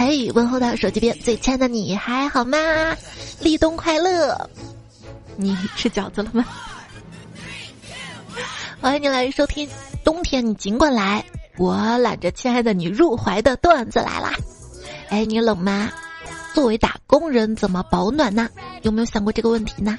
[0.00, 2.56] 嘿，问候到手机边最亲爱的你还好吗？
[3.38, 4.34] 立冬快乐！
[5.36, 6.42] 你吃饺子了吗？
[8.80, 9.68] 欢迎你来收听，
[10.02, 11.22] 冬天你尽管来，
[11.58, 14.32] 我揽着亲爱的你入怀的段子来啦！
[15.10, 15.92] 哎，你冷吗？
[16.54, 18.48] 作为打工人怎么保暖呢？
[18.80, 19.98] 有没有想过这个问题呢？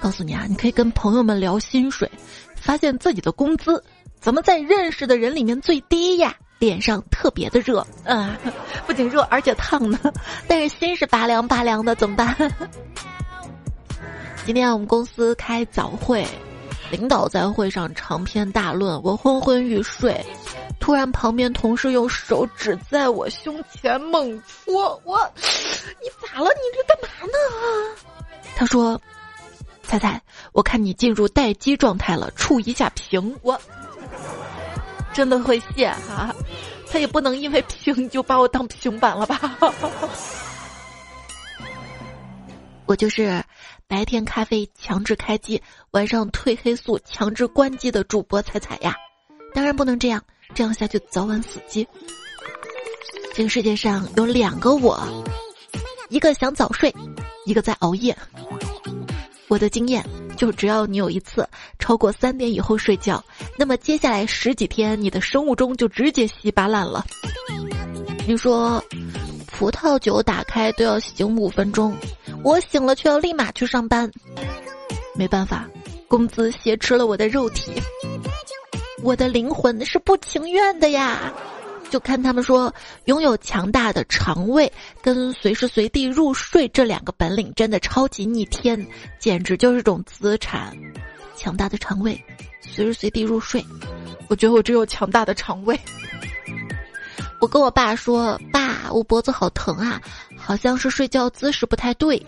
[0.00, 2.10] 告诉你啊，你可以跟朋友们聊薪水，
[2.56, 3.84] 发现自己的工资
[4.20, 6.34] 怎么在认识的人里面最低呀？
[6.62, 8.38] 脸上特别的热，啊，
[8.86, 9.98] 不仅热而且烫呢，
[10.46, 12.36] 但是心是拔凉拔凉的，怎么办？
[14.46, 16.24] 今天我们公司开早会，
[16.92, 20.24] 领导在会上长篇大论，我昏昏欲睡，
[20.78, 25.18] 突然旁边同事用手指在我胸前猛戳，我，
[26.00, 26.44] 你咋了？
[26.44, 27.36] 你这干嘛呢？
[28.54, 29.02] 他说
[29.82, 30.22] ：“猜猜，
[30.52, 33.60] 我看你进入待机状态了，触一下屏。”我。
[35.12, 36.34] 真的会谢哈，
[36.90, 39.38] 他也不能因为平就把我当平板了吧？
[42.86, 43.42] 我就是
[43.86, 48.96] 白天咖啡强制开机，晚上褪黑素强制关机的主播彩彩呀！
[49.54, 50.22] 当然不能这样，
[50.54, 51.86] 这样下去早晚死机。
[53.34, 55.00] 这个世界上有两个我，
[56.10, 56.94] 一个想早睡，
[57.46, 58.16] 一个在熬夜。
[59.48, 60.04] 我的经验。
[60.36, 63.22] 就只要你有一次超过三点以后睡觉，
[63.56, 67.04] 那么接下来十几天你的生物钟就直接稀巴烂了。
[68.26, 68.82] 你说，
[69.46, 71.94] 葡萄酒打开都要醒五分钟，
[72.42, 74.10] 我醒了却要立马去上班，
[75.14, 75.68] 没办法，
[76.08, 77.72] 工资挟持了我的肉体，
[79.02, 81.32] 我的灵魂是不情愿的呀。
[81.92, 88.82] 就看他们说，拥有强大的肠胃跟随时随地入睡这两个本领真的超级逆天，
[89.18, 90.74] 简直就是种资产。
[91.36, 92.18] 强大的肠胃，
[92.62, 93.62] 随时随地入睡，
[94.28, 95.78] 我觉得我只有强大的肠胃。
[97.40, 100.00] 我跟我爸说：“爸，我脖子好疼啊，
[100.34, 102.24] 好像是睡觉姿势不太对。”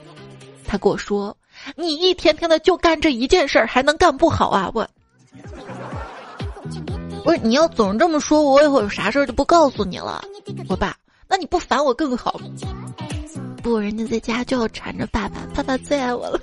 [0.67, 1.35] 他跟我说
[1.75, 4.87] ：“你一天天的就干这一件事儿，还能干不好啊？”我。
[7.25, 10.23] 不是你要总这么说，我以后有啥事儿就不告诉你了。
[10.69, 10.95] 我爸，
[11.27, 12.39] 那你不烦我更好。
[13.63, 16.39] 不，人家在家就要缠着爸爸，爸爸最爱我了。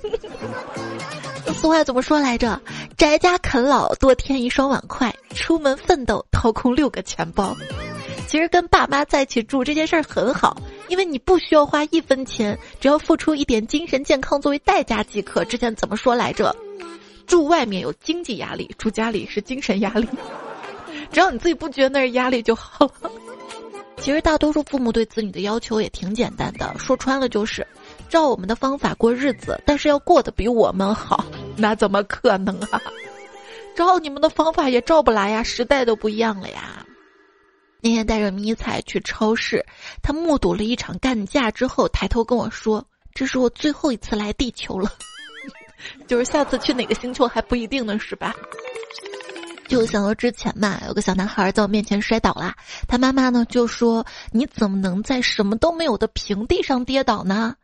[1.54, 2.60] 俗话怎么说来着？
[2.96, 7.56] 宅家啃老，多添一双碗筷；出门奋斗，掏空六个钱包。
[8.26, 10.56] 其实跟爸妈在一起住这件事儿很好，
[10.88, 15.44] 因为你不需要花一分钱，只要付出一点精神健康作为代价即可。
[15.44, 16.56] 之前怎么说来着？
[17.24, 20.08] 住外面有经济压力，住家里是精神压力。
[21.12, 23.10] 只要你自己不觉得那是压力就好了。
[23.98, 27.64] 其实大多数父母对子女的要求也挺简单的，说穿了就是，
[28.08, 31.24] 照我们的方法过日子，但是要过得比我们好，
[31.56, 32.82] 那怎么可能啊？
[33.76, 36.84] 照你们的方法也照不来呀，时代都不一样了呀。
[37.80, 39.64] 那天带着迷彩去超市，
[40.02, 42.84] 他目睹了一场干架之后，抬头跟我说
[43.14, 44.90] ：“这是我最后一次来地球了，
[46.08, 48.34] 就是下次去哪个星球还不一定呢，是吧？”
[49.72, 52.54] 就想到之前嘛，有个小男孩在我面前摔倒了，
[52.86, 57.56] 他妈妈呢就说：“你怎么能在什么都没有的平地上跌倒呢？”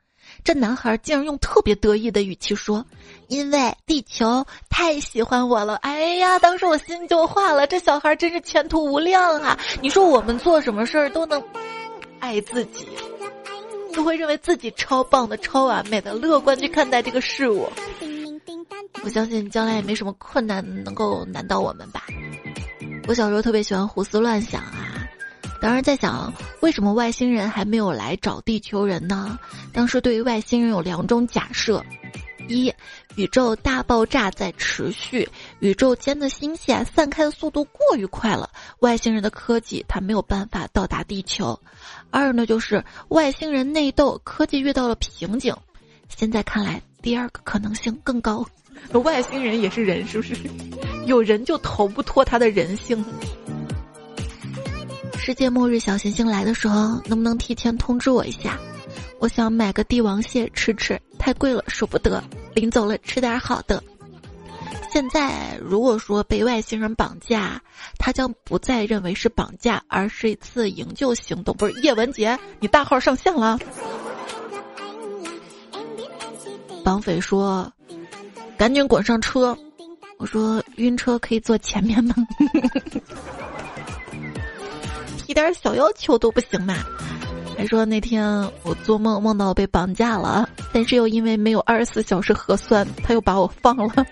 [0.43, 2.83] 这男孩竟然用特别得意的语气说
[3.29, 9.59] ：“因为地球太喜欢我了。”哎呀，当时我心就化了，这小孩真是前途无量啊！
[9.83, 11.43] 你说我们做什么事儿都能
[12.21, 12.89] 爱自己，
[13.93, 17.71] 都会认为自己超棒的、超完美的，乐观去看待这个事物。
[19.05, 22.05] 我相信将来也没什么困难能够难到我们吧。
[23.07, 25.07] 我小时候特别喜欢胡思乱想啊，
[25.61, 29.39] 当时在想为什么外星人还没有来找地球人呢？
[29.73, 31.85] 当时对于外星人有两种假设：
[32.49, 32.73] 一，
[33.17, 35.29] 宇宙大爆炸在持续，
[35.61, 41.59] 宇宙间的星系啊散开的速度过于快了，外星人的科技它没有办法到达地球；
[42.11, 45.55] 二呢就是外星人内斗，科技遇到了瓶颈。
[46.09, 48.47] 现在看来，第二个可能性更高。
[49.05, 50.35] 外星人也是人，是不是？
[51.07, 53.05] 有人就逃不脱他的人性。
[55.19, 58.59] 世界末日小行星来的时候，能不能提前通知我一下？
[59.19, 62.23] 我想买个帝王蟹吃吃，太贵了，舍不得。
[62.55, 63.83] 临走了吃点好的。
[64.91, 67.61] 现在如果说被外星人绑架，
[67.99, 71.55] 他将不再认为是绑架，而是一次营救行动。
[71.57, 73.59] 不是叶文杰，你大号上线了？
[76.89, 77.71] 绑匪说。
[78.57, 79.55] 赶紧滚上车！
[80.17, 82.15] 我说晕车可以坐前面吗？
[85.19, 86.75] 提点小要求都不行吗？
[87.59, 88.27] 还说那天
[88.63, 94.07] 我做梦梦到被绑架了，但是又因为没有二十四小时核酸，他又把我放了。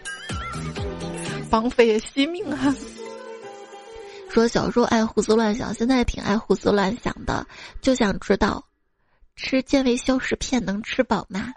[1.49, 2.77] 绑匪也惜命啊！
[4.29, 7.47] 说小时候爱胡思乱想，现在挺爱胡思乱想的，
[7.81, 8.63] 就想知道，
[9.35, 11.55] 吃健胃消食片能吃饱吗？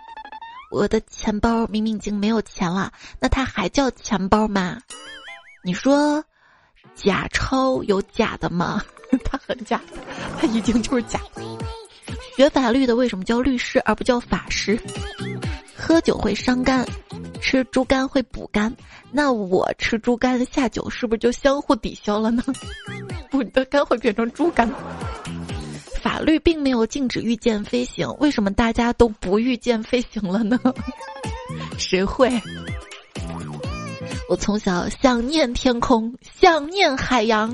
[0.69, 4.77] 我的钱包明明已经没有钱了，那它还叫钱包吗？
[5.63, 6.23] 你说，
[6.95, 8.81] 假钞有假的吗？
[9.25, 9.81] 它很假，
[10.39, 11.19] 它已经就是假。
[12.37, 14.79] 学法律的为什么叫律师而不叫法师？
[15.75, 16.85] 喝酒会伤肝，
[17.41, 18.73] 吃猪肝会补肝。
[19.11, 22.43] 那我吃猪肝下酒是不是就相互抵消了呢？
[23.33, 24.71] 我的肝会变成猪肝。
[25.99, 30.59] 法律并没有禁止御剑飞行，为什么大家都不御剑飞行了呢？
[31.77, 32.31] 谁会？
[34.29, 37.53] 我从小想念天空，想念海洋，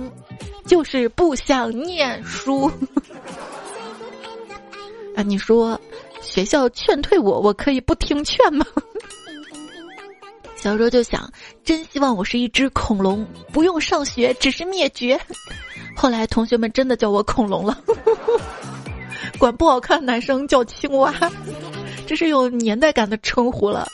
[0.66, 2.72] 就是不想念书。
[5.16, 5.80] 啊，你说
[6.22, 8.66] 学校劝退我，我可以不听劝吗？
[10.58, 11.32] 小时候就想，
[11.64, 15.20] 真希望我是一只恐龙，不用上学，只是灭绝。
[15.96, 17.78] 后来同学们真的叫我恐龙了，
[19.40, 21.14] 管不好看男生叫青蛙，
[22.06, 23.88] 这是有年代感的称呼了。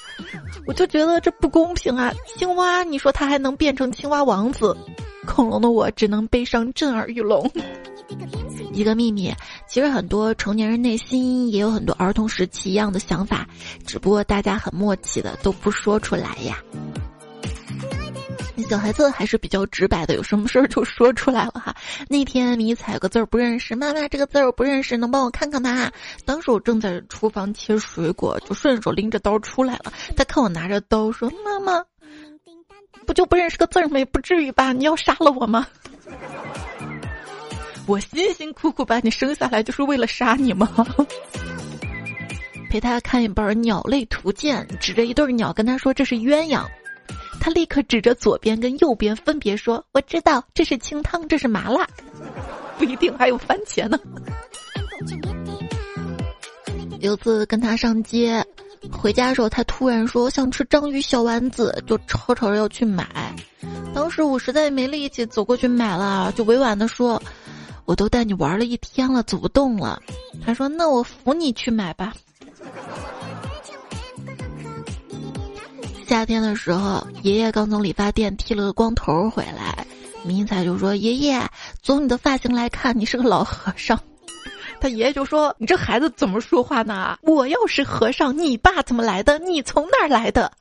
[0.68, 2.13] 我就觉得这不公平啊！
[2.38, 4.75] 青蛙，你说它还能变成青蛙王子，
[5.25, 7.50] 恐龙的我只能悲伤震耳欲聋。
[8.74, 9.33] 一个秘密，
[9.68, 13.47] 其实很多成年人内心也有很多儿童时期一样的想法，
[13.86, 16.57] 只不过大家很默契的都不说出来呀。
[18.69, 21.75] 小孩子还是比较直白的，有什么事儿就说出来了哈。
[22.08, 25.92] 那天迷彩有个字儿不认识，妈妈这个字儿我不认识，能帮我看看吗？
[26.25, 29.92] 当时我正在厨房切水果，就顺手拎着刀出来了。
[30.16, 31.84] 他看我拿着刀说：“妈妈，
[33.06, 34.00] 不就不认识个字儿吗？
[34.12, 34.74] 不至于吧？
[34.74, 35.68] 你要杀了我吗？”
[37.88, 40.69] 我辛辛苦苦把你生下来，就是为了杀你吗？
[42.69, 46.66] 陪他看一本《鸟类图鉴》，指着一对鸟跟他说：“这是鸳鸯。”
[47.42, 51.88] 他立刻指着左边跟右边分别说：“我知道这是清汤，这是麻辣，
[52.78, 54.00] 不一定还有番茄呢。”
[57.02, 58.46] 有次跟他上街，
[58.92, 63.36] 回家的时候他突然说：“想吃章鱼小丸子。”就吵吵着要去买。
[63.92, 67.20] 当时我实在没力气走过去买了，就委婉的说
[67.86, 70.00] ：“我都带你玩了一天了，走不动了。”
[70.46, 72.14] 他说：“那我扶你去买吧。”
[76.12, 79.88] 夏天的时候，爷爷刚从理发店剃了个光头回来，
[80.25, 81.42] 迷彩就说：“爷爷，
[81.81, 83.98] 从你的发型来看，你是个老和尚。
[84.81, 87.18] ”他爷爷就说：“你这孩子怎么说话呢？
[87.22, 89.40] 我要是和尚，你爸怎么来的？
[89.40, 90.52] 你从哪儿来的？”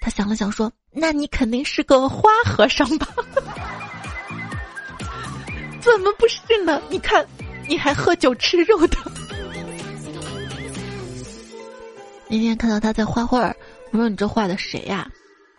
[0.00, 3.08] 他想了想说：“那你肯定是个花和尚吧？”
[5.82, 6.80] 怎么不是呢？
[6.88, 7.26] 你看，
[7.68, 8.96] 你还喝酒吃肉的。
[12.30, 13.56] 那天看到他在画画儿。
[13.96, 15.10] 我说：“你这画的谁呀？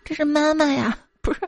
[0.04, 0.96] 这是妈妈呀！
[1.20, 1.40] 不是，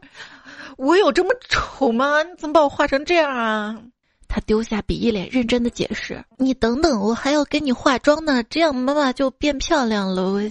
[0.77, 2.23] 我有这么丑吗？
[2.25, 3.81] 你怎么把我画成这样啊？”
[4.27, 10.43] 他丢下笔，一脸认真的解释：“你等等，我还要给你化妆呢，这样妈妈就变漂亮了。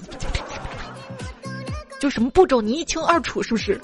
[1.99, 3.79] 就什么步骤你一清二楚，是不是？”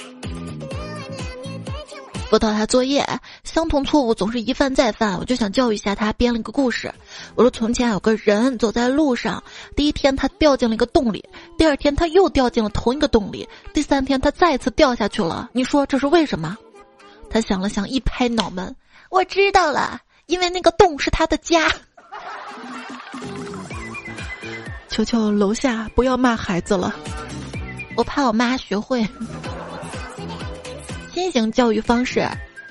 [2.30, 3.08] 辅导他作业，
[3.44, 6.94] 相同错误总是一犯再犯，我就想教育一下他，编了一个故事。
[7.36, 9.42] 我说：从前有个人走在路上，
[9.76, 11.24] 第一天他掉进了一个洞里，
[11.58, 15.50] 第二天他又掉进了同一个洞里，第三天他再次掉下去了。
[15.54, 16.58] 你说这是为什么？
[17.30, 18.76] 他想了想，一拍脑门：
[19.10, 21.72] 我知道了，因为那个洞是他的家。
[24.90, 26.94] 求求楼下不要骂孩子了，
[27.96, 29.08] 我怕我妈学会。
[31.16, 32.28] 新型教育方式，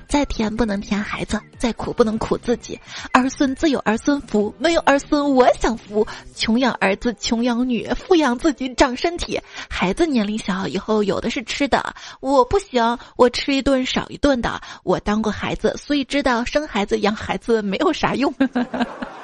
[0.06, 2.78] 再甜不能甜孩子，再苦不能苦自己。
[3.10, 6.06] 儿孙自有儿孙福，没有儿孙我享福。
[6.36, 9.40] 穷养儿子穷养女，富养自己长身体。
[9.70, 11.94] 孩子年龄小，以后有的是吃的。
[12.20, 14.60] 我不行，我吃一顿少一顿的。
[14.82, 18.30] 我当过孩子，所以知道生孩子养孩子没有啥用。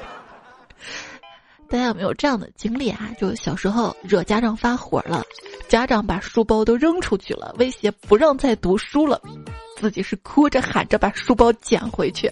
[1.71, 3.11] 大家有没有这样的经历啊？
[3.17, 5.25] 就小时候惹家长发火了，
[5.69, 9.21] 家长把书包都扔出去了，威胁不让再读书了，
[9.77, 12.31] 自己是哭着喊着把书包捡回去。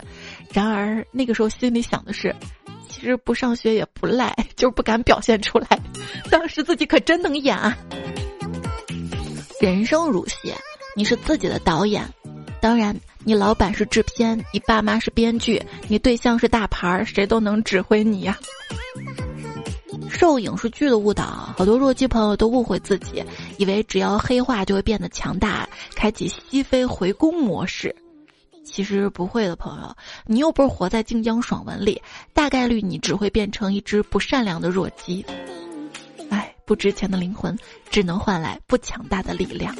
[0.52, 2.34] 然而那个时候心里想的是，
[2.88, 5.68] 其实不上学也不赖，就是不敢表现出来。
[6.28, 7.78] 当时自己可真能演啊！
[9.60, 10.52] 人生如戏，
[10.96, 12.04] 你是自己的导演，
[12.60, 18.36] 当然你老板是制片，你爸妈是编剧，你对象是大牌，谁都能指挥你呀。
[20.10, 23.24] 受影视剧的误导，好多弱鸡朋友都误会自己，
[23.56, 27.94] 以为只要黑化就会变得强大，开启西飞回宫模式。
[28.64, 29.96] 其实不会的，朋友，
[30.26, 32.00] 你又不是活在晋江爽文里，
[32.34, 35.24] 大概率你只会变成一只不善良的弱鸡。
[36.28, 37.56] 哎，不值钱的灵魂，
[37.90, 39.74] 只能换来不强大的力量。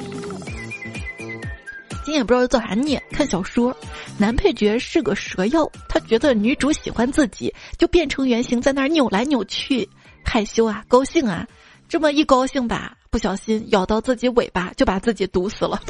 [2.03, 3.75] 今也不知道造啥孽，看小说，
[4.17, 9.87] 男配角是个蛇妖，他觉得女主喜欢自己，就变成原形在那儿扭来扭去，
[10.29, 11.47] 害羞啊，高兴啊，
[11.87, 15.81] 这么一高兴吧，不小心咬到自己尾巴，就把自己毒死了，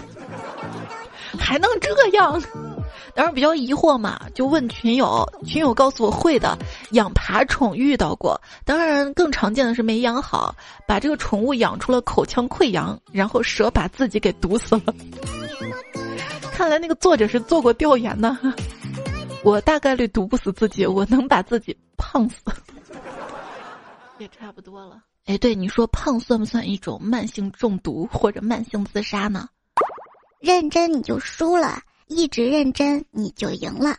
[1.37, 2.41] 还能这样？
[3.13, 6.57] 当时比较疑惑嘛，就问群友，群友告诉我会的，
[6.91, 8.39] 养爬宠遇到过。
[8.63, 10.55] 当然，更常见的是没养好，
[10.87, 14.93] 把这个宠物养出了口腔溃疡，然后蛇把自己给毒死了。
[16.53, 18.37] 看来那个作者是做过调研的。
[19.43, 22.37] 我大概率毒不死自己，我能把自己胖死，
[24.19, 25.01] 也差不多了。
[25.25, 29.47] 哎，对，你说胖算不算一种慢性中毒或者慢性自杀呢？
[30.39, 31.81] 认真你就输了。
[32.07, 33.95] 一直认真，你就赢了。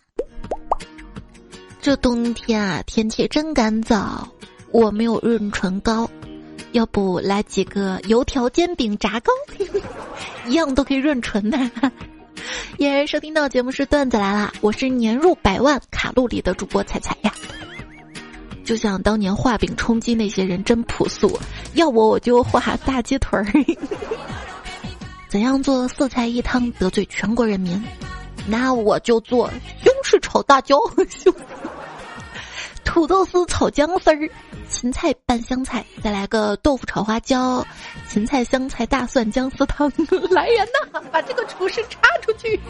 [1.81, 4.27] 这冬天啊，天气真干燥，
[4.73, 6.11] 我没有润唇膏，
[6.73, 9.33] 要不来几个油条煎饼炸糕，
[10.47, 11.59] 一样都可以润唇的。
[12.79, 17.33] 耶，收听到节目是段子来了，我是年入百万卡路里的主播彩彩呀。
[18.71, 21.37] 就像当年画饼充饥那些人真朴素，
[21.75, 23.45] 要我我就画大鸡腿儿。
[25.29, 27.83] 怎样做四菜一汤得罪全国人民？
[28.47, 29.51] 那我就做
[29.83, 30.79] 西红柿炒大椒，
[32.87, 34.31] 土豆丝炒姜丝儿，
[34.69, 37.67] 芹菜拌香菜，再来个豆腐炒花椒，
[38.07, 39.93] 芹菜香菜大蒜姜丝汤。
[40.31, 42.61] 来人呐，把这个厨师插出去！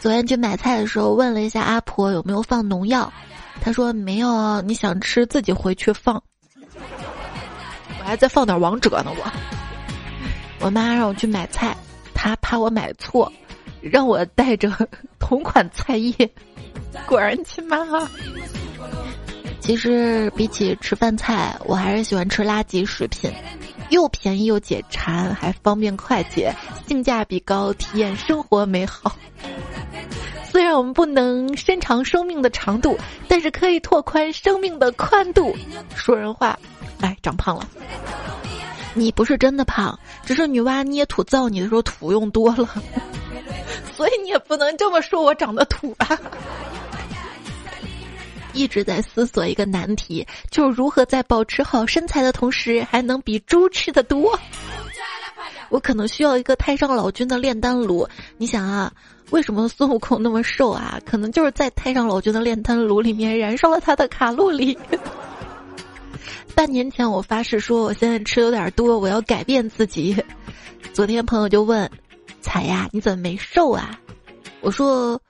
[0.00, 3.12] 昨天去买菜的时候，问了一下阿婆有没有放农药，
[3.60, 4.60] 他说没有。
[4.62, 6.22] 你想吃自己回去放。
[7.98, 9.32] 我还再放点王者呢，我。
[10.60, 11.76] 我妈让我去买菜，
[12.14, 13.32] 她怕我买错，
[13.80, 14.70] 让我带着
[15.18, 16.30] 同款菜叶。
[17.06, 18.10] 果然亲妈啊！
[19.60, 23.30] 其实比起吃饭菜，我还是喜欢吃垃圾食品，
[23.90, 26.52] 又便宜又解馋，还方便快捷，
[26.86, 29.14] 性价比高，体验生活美好。
[30.58, 32.98] 虽然我们不能伸长生命的长度，
[33.28, 35.56] 但是可以拓宽生命的宽度。
[35.94, 36.58] 说人话，
[37.00, 37.64] 哎，长胖了。
[38.92, 39.96] 你不是真的胖，
[40.26, 42.68] 只是女娲捏土造你的时候土用多了，
[43.94, 46.18] 所以你也不能这么说我长得土吧。
[48.52, 54.36] 一直在思索一个难题，就是如何在保持好身材的同时，还能比猪吃的多。
[55.68, 58.08] 我可能需要一个太上老君的炼丹炉。
[58.38, 58.92] 你想啊，
[59.30, 60.98] 为什么孙悟空那么瘦啊？
[61.04, 64.76] 可能就是在太上老君的炼丹炉里面燃烧了他的卡路里。
[66.54, 70.16] 半年前我发誓说，我现在吃有点多，我要改变自己。
[70.92, 71.88] 昨天朋友就问
[72.40, 73.96] ：“彩呀，你怎么没瘦啊？”
[74.60, 75.20] 我说：“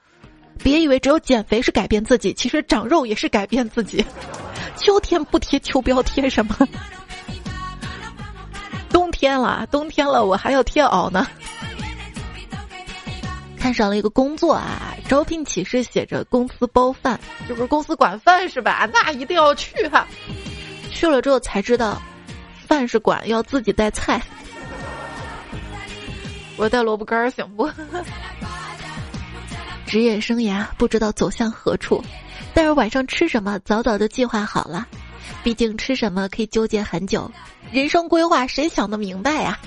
[0.62, 4.02] 别以为只有减肥是改变自己，其实长肉也是改变自己。
[4.78, 6.56] 秋天不贴秋膘，贴什么？
[8.88, 11.26] 冬天了，冬天了，我还要贴袄呢。”
[13.58, 18.88] 看上了一个工作啊，招聘启事写着公司包饭，就是公司管饭是吧？
[18.92, 20.06] 那一定要去哈。
[20.90, 22.00] 去了之后才知道，
[22.66, 24.22] 饭是管要自己带菜。
[26.56, 27.68] 我带萝卜干儿行不？
[29.86, 32.02] 职业生涯不知道走向何处，
[32.52, 34.86] 但是晚上吃什么早早就计划好了。
[35.42, 37.30] 毕竟吃什么可以纠结很久，
[37.70, 39.58] 人生规划谁想得明白呀？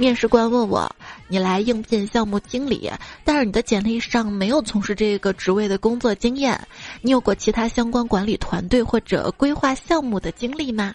[0.00, 0.90] 面试官问我。
[1.28, 2.90] 你来应聘项目经理，
[3.22, 6.58] 但是你的简历上没有从事这个职位的工作经验，
[7.02, 10.94] 你有过其他相关管理团队或者规划项目的经历吗？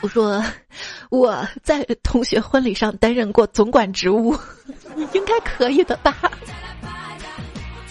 [0.00, 0.42] 我说
[1.10, 4.34] 我在同学婚礼上担任过总管职务，
[5.12, 6.16] 应该可以的吧？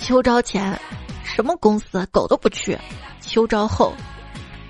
[0.02, 0.78] 秋招前，
[1.24, 2.76] 什么公司狗都不去；
[3.22, 3.94] 秋招后，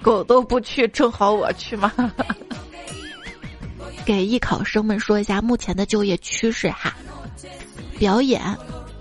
[0.01, 1.91] 狗都不去，正好我去嘛。
[4.03, 6.93] 给艺考生们说一下目前的就业趋势哈，
[7.97, 8.41] 表演，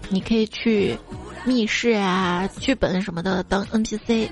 [0.08, 0.96] 你可以去
[1.44, 4.28] 密室啊、剧本什么的当 NPC；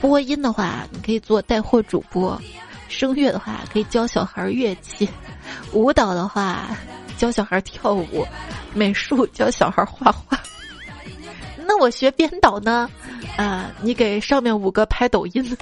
[0.00, 2.38] 播音的话，你可以做带货主播；
[2.88, 5.06] 声乐的话，可以教小孩乐器；
[5.72, 6.68] 舞蹈的话，
[7.16, 8.26] 教小孩跳舞；
[8.74, 10.38] 美术教小孩画画。
[11.66, 12.90] 那我学编导呢？
[13.36, 15.56] 啊，你给上面五个拍抖音。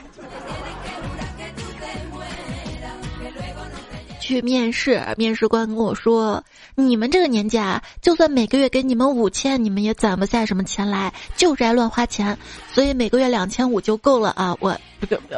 [4.28, 6.44] 去面试，面试官跟我说
[6.76, 12.37] ：“你们这个年纪啊，就算每个月给你们五千，你们也攒不下什么钱来，就是爱乱花钱。
[12.70, 15.35] 所以每个月两千五就够了啊！”我不不不，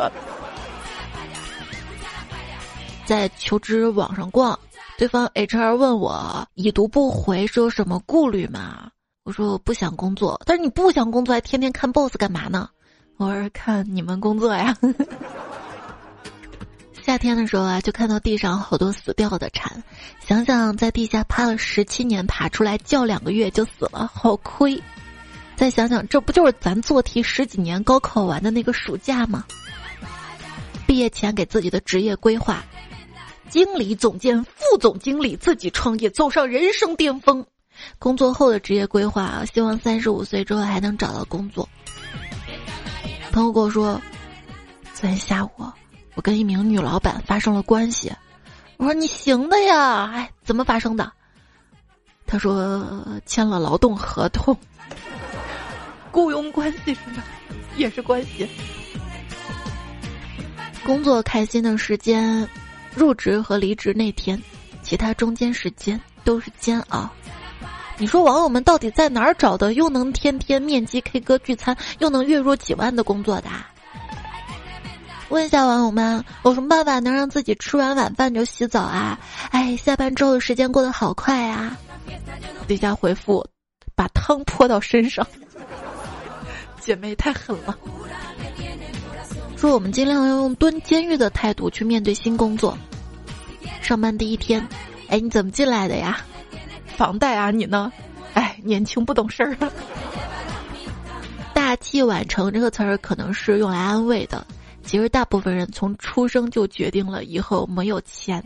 [3.07, 4.59] 在求职网上逛，
[4.99, 8.91] 对方 HR 问我已读不回是有什么顾虑吗？
[9.23, 12.69] 我说我不想工作，但是你不想工作还天天看 boss 干嘛呢？
[13.19, 14.77] 我说看你们工作呀。
[17.05, 19.83] 夏天的时候啊，就看到地上好多死掉的蝉，
[20.21, 24.81] 想想在地下趴了十七年，爬出来叫两个月就死了，好亏。
[25.57, 29.45] 再想想，这不就是咱做题十几年高考完的那个暑假吗？
[30.87, 32.65] 毕业前给自己的职业规划：
[33.49, 37.45] 经理、总监、副总经理，自己创业，走上人生巅峰。
[37.99, 41.69] 工作后的职业规划，希望三十五岁之后还能找到工作。
[43.33, 44.01] 朋友跟我说，
[44.95, 45.51] 昨天下午
[46.21, 48.13] 我跟一名女老板发生了关系。
[48.77, 51.11] 我说你行的呀，哎，怎么发生的？
[52.27, 54.55] 他说签了劳动合同。
[56.13, 57.25] 雇佣关系是吧？
[57.75, 58.47] 也是关系。
[60.85, 62.47] 工作开心的时间，
[62.95, 64.39] 入职和离职那天，
[64.83, 67.09] 其他中间时间都是煎熬。
[67.97, 73.49] 你说网友们到底在哪儿找的又能天天面基 K 歌聚餐，又能月入几万的工作的？
[75.31, 79.19] 问一下网友们，有什么办法能让自己吃完晚饭就洗澡啊？
[79.51, 81.77] 哎，下班之后的时间过得好快啊！
[82.67, 83.47] 底下回复：
[83.95, 85.25] 把汤泼到身上。
[86.81, 87.77] 姐妹太狠了，
[89.57, 92.77] 说我们尽量要用蹲监狱的态度去面对新工作。
[93.81, 94.67] 上班第一天，
[95.09, 96.19] 哎，你怎么进来的呀？
[96.97, 97.93] 房贷啊，你呢？
[98.35, 99.57] 哎，年轻不懂事儿。
[101.55, 104.45] 大器晚成这个词儿可能是用来安慰的，
[104.91, 108.45] 其实大部分人从出生就决定了以后没有钱。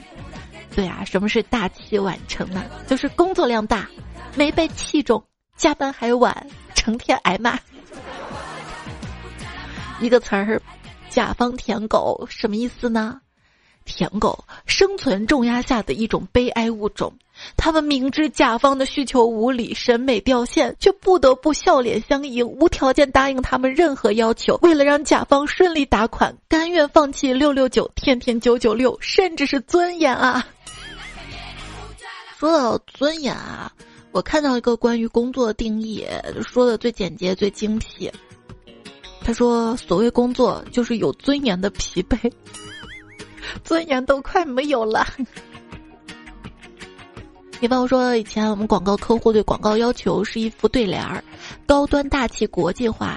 [0.75, 2.63] 对啊，什么是大器晚成呢？
[2.87, 3.89] 就是工作量大，
[4.35, 5.25] 没被器重，
[5.57, 7.59] 加班还晚，成天挨骂。
[10.01, 10.61] 一个词儿，
[11.09, 13.23] 甲方舔狗什么意思呢？
[13.87, 17.17] 舔狗生存重压下的一种悲哀物种，
[17.57, 24.59] 他们明知甲方的需求无理、审美掉线，却不得不笑脸相迎，无条件答应他们任何要求。
[24.63, 30.47] 为了让甲方顺利打款，甘愿放弃六六九、天天九九六，甚至是尊严啊！
[32.39, 33.73] 说到尊严啊，
[34.13, 36.05] 我看到一个关于工作的定义，
[36.47, 38.11] 说的最简洁、最精辟。
[39.27, 42.31] 他说：“所谓工作，就是有尊严的疲惫，
[43.64, 45.07] 尊严都快没有了。”
[47.64, 51.24] 比方说，以前我们广告客户对广告要求是一副对联儿：
[51.64, 53.16] 高端大气国际化；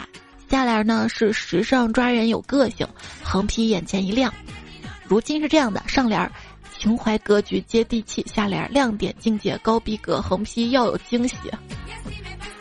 [0.49, 2.87] 下联呢是时尚抓人有个性，
[3.21, 4.33] 横批眼前一亮。
[5.03, 6.31] 如今是这样的：上联儿
[6.79, 11.35] 情怀格局接地气；下联亮点境界高逼格，横批要有惊喜。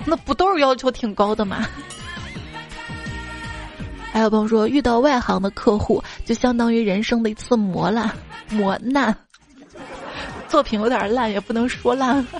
[0.05, 1.68] 那不都是要求挺高的吗？
[4.11, 8.11] 还有朋友说，遇到外行的客户，就相当于人生的一次磨难，
[8.51, 9.16] 磨难。
[10.49, 12.27] 作品有点烂，也不能说烂。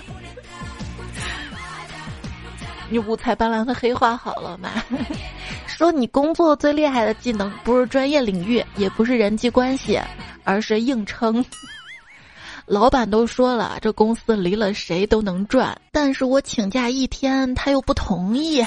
[2.89, 4.69] 你五彩斑斓的黑画好了吗？
[5.67, 9.99] 说你工作最厉害的技能，不是专业领域，也不是人际关系，
[10.43, 11.43] 而是硬撑。
[12.65, 18.65] 老板都说了，这公司离了谁都能赚，但是我请假一天，他又不同意。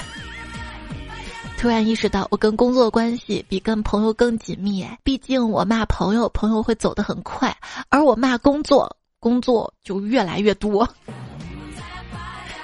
[1.59, 4.87] 突然意识到，我跟工作关系比跟朋友更紧密。
[5.03, 7.51] 毕竟我骂朋友，朋友会走得很快；
[7.91, 10.89] 而我骂工作，工作就越来越多。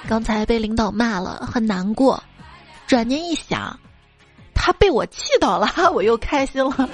[0.07, 2.21] 刚才被领导骂了，很难过。
[2.87, 3.79] 转念一想，
[4.53, 6.89] 他被我气到了， 我又开心了。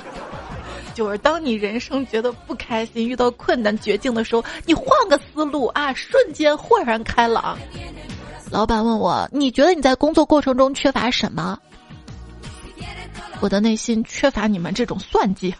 [0.93, 7.57] 就是当你人生觉得不开心、遇到困难、绝境的时候，你换个思路啊，瞬间豁然开朗。
[8.51, 11.57] 老板问我：“你觉得你在工作过程中缺乏什么？”
[13.41, 15.53] 我的内心缺乏你们这种算计。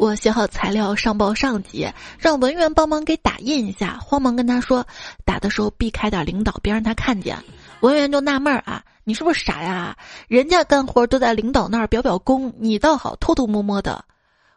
[0.00, 1.86] 我写好材料上报上级，
[2.18, 3.98] 让文员帮忙给打印一下。
[4.00, 4.86] 慌忙跟他说，
[5.26, 7.36] 打的时候避开点领导，别让他看见。
[7.80, 9.94] 文员就纳闷儿啊，你是不是傻呀？
[10.26, 14.02] 人家干活都在领导那儿表表功，你倒好偷偷摸摸的。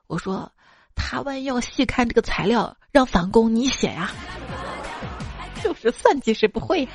[0.08, 0.50] 我说，
[0.96, 4.12] 他万一要细看这个材料，让返工你写呀？
[5.62, 6.90] 就是算计谁不会呀？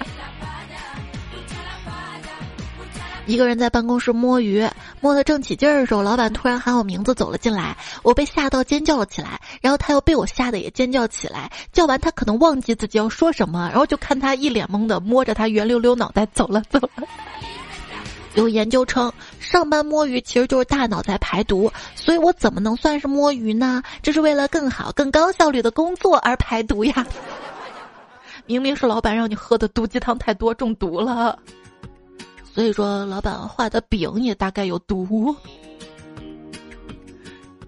[3.29, 4.67] 一个人在办公室摸鱼，
[5.03, 11.53] 摸得正起劲儿的时候，老板突然喊我名字走了进来，我被吓到尖叫了起来，然后他又被我吓得也尖叫起来。
[11.71, 17.07] 叫完他可能忘记自己要说什么，然后就看他一脸懵的摸着他圆溜溜脑袋走了走了。
[18.35, 23.83] 有研究称，上班摸鱼其实就是大脑在排毒，所以我怎么能算是摸鱼呢？
[24.03, 27.07] 这是为了更好、更高效率的工作而排毒呀！
[28.47, 31.39] 明明是老板让你喝的毒鸡汤太多中毒了。
[32.59, 35.33] 所以说，老板画的饼也大概有毒。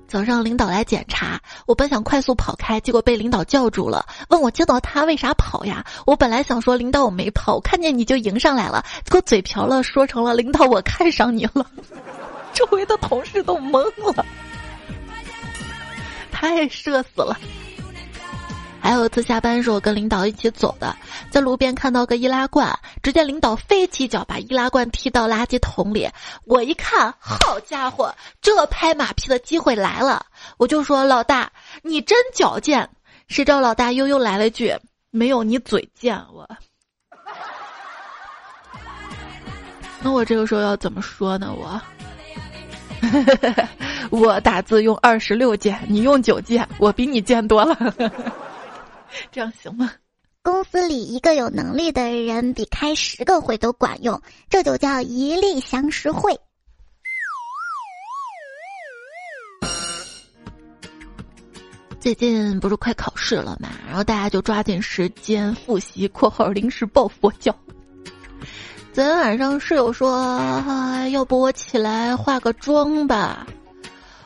[0.08, 5.86] 早上领导来检查，我本想快速跑开，结果被领导叫住了，问我见到他为啥跑呀？
[6.06, 11.64] 我本来想说领导我没跑，看见你就迎上来了，结果嘴瓢了，说成了领导我看上你了。
[12.52, 13.80] 周围的同事都懵
[14.16, 14.26] 了。
[16.32, 17.38] 太社死了。
[18.82, 20.96] 还有一次下班时，我跟领导一起走的，
[21.30, 26.08] 在路边看到个易拉罐，只见领导飞起脚把易拉罐踢到垃圾桶里。
[26.44, 30.24] 我一看，好家伙，这拍马屁的机会来了，
[30.56, 32.88] 我就说老大你真矫健。
[33.28, 34.74] 谁知道老大悠悠来了一句
[35.12, 36.48] ：“没有你嘴贱。”我，
[40.02, 41.54] 那我这个时候要怎么说呢？
[41.56, 41.80] 我，
[44.10, 47.76] 我打字用二十六键，你用九键，我比你贱多了。
[49.32, 49.92] 这样行吗？
[50.42, 56.38] 公司里一个有能力的人比开十个会都管用，这就叫一力降十会。
[62.00, 67.54] 最近不是快考试了嘛，然后大家就抓紧时间复习（括号临时抱佛脚）。
[68.94, 70.40] 昨天晚上室友说
[71.12, 73.46] ：“要不我起来化个妆吧？”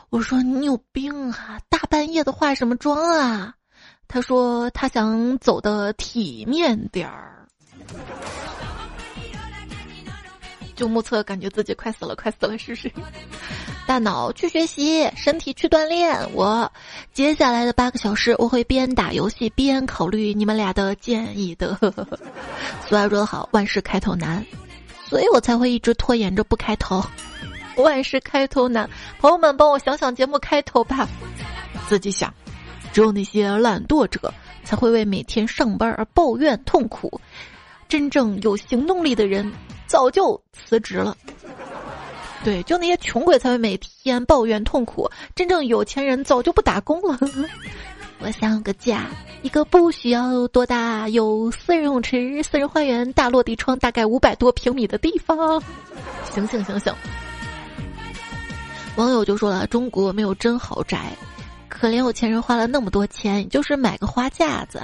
[0.09, 1.59] 我说：“你有病啊！
[1.67, 3.53] 大半夜的化什么妆啊？”
[4.07, 7.47] 他说他想走的体面点儿，
[10.75, 12.91] 就目测感觉自己快死了，快死了，试试。
[13.87, 16.17] 大脑去学习，身体去锻炼。
[16.33, 16.71] 我
[17.13, 21.77] 接下来的八个小时，我会边打游戏边考虑你们俩的建议的。
[22.87, 24.43] 俗话说得好，万事开头难，
[25.07, 27.03] 所以我才会一直拖延着不开头。
[27.77, 28.89] 万事开头难，
[29.19, 31.07] 朋友们帮我想想节目开头吧，
[31.87, 32.33] 自己想。
[32.95, 37.19] 只有那些懒惰者才会为每天上班而抱怨痛苦，
[37.89, 39.51] 真正有行动力的人
[39.85, 41.17] 早就辞职了。
[42.41, 47.19] 对，就那些穷鬼才会每天抱怨痛苦，真正有钱人早就不打工了。
[48.19, 49.07] 我想有个家，
[49.41, 55.61] 一个不需要多大，有私人泳池、私人花园、大落地窗，大概五百多平米的地方。
[56.33, 56.93] 醒醒醒醒！
[58.95, 61.11] 网友就说了：“中国没有真豪宅。”
[61.85, 64.81] 可怜有钱人花了那么多钱，就是买个花架子。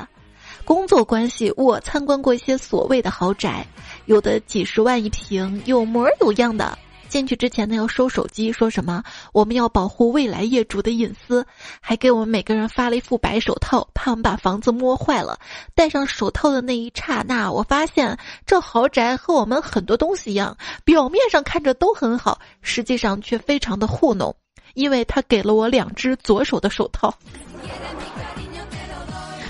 [0.64, 3.66] 工作关系，我参观过一些所谓的豪宅，
[4.06, 6.78] 有的几十万一平，有模有样的。
[7.10, 11.44] 进去之前呢，要收手机，说什么我们要保护未来业主的隐私，
[11.82, 15.40] 还给我们每个人发了一副白手套，怕我们把房子摸坏了。
[15.74, 24.36] 戴上手套的那一刹那，我发现这豪宅和我们很多东西一样，表面上看着都很好，实际上却非常的糊弄。
[24.74, 27.14] 因为他给了我两只左手的手套，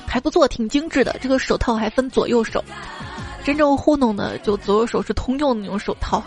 [0.08, 1.18] 还不错，挺精致的。
[1.22, 2.64] 这个手套还分左右手，
[3.44, 6.24] 真正糊弄的就左右手是通用的那种手套。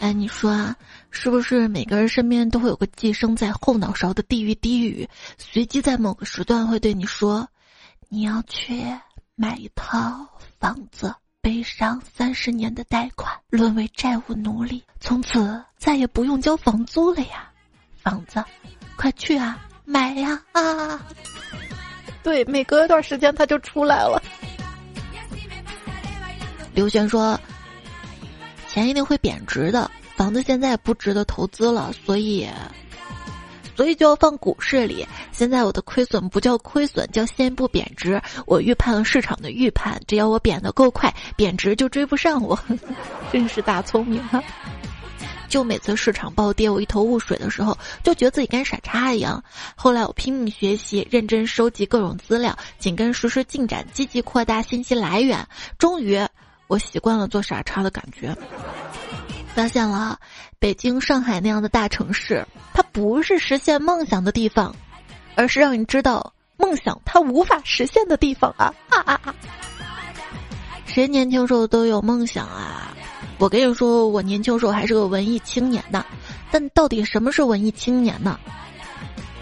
[0.00, 0.76] 哎，你说啊，
[1.10, 7.48] 是不是每个人身边都会有个寄生在后脑勺的地狱低语，随机在某个时段会对你说
[8.08, 8.84] ：“你要去
[9.34, 10.26] 买一套
[10.58, 17.46] 房子。”背上三十年的贷款，沦为债务奴隶，从此再也不用交房租了呀！
[18.02, 18.42] 房子，
[18.96, 20.98] 快去啊，买呀啊！
[22.22, 24.22] 对，每隔一段时间他就出来了。
[26.72, 27.38] 刘璇说
[28.66, 32.48] ：“钱一定会贬值的，房子现在不值得投资了，所以。”
[33.76, 35.06] 所以就要放股市里。
[35.32, 38.18] 现在我的亏损不叫亏损，叫先不贬值。
[38.46, 42.58] 我预判了市场的预判，只要我贬得够快，贬值就追不上我。
[43.30, 44.42] 真是大聪明啊！
[45.54, 49.40] 就每次市场暴跌，我一头雾水的时候，就觉得自己跟傻叉一样。
[49.76, 55.46] 后来我拼命学习，认真收集各种资料，紧跟实时进展，积极扩大信息来源。
[55.78, 56.20] 终于，
[56.66, 58.36] 我习惯了做傻叉的感觉。
[59.54, 60.18] 发现了，
[60.58, 64.74] 北京、上海那样的大城市，它不是实现梦想的地方，
[65.36, 68.74] 而是让你知道梦想它无法实现的地方啊！
[68.88, 69.32] 啊啊啊！
[70.84, 72.92] 谁年轻时候都有梦想啊？
[73.38, 76.04] 我跟你说，我年轻时候还是个文艺青年呢。
[76.50, 78.38] 但到底什么是文艺青年呢？